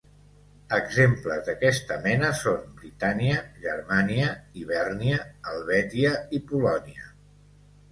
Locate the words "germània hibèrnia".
3.67-5.23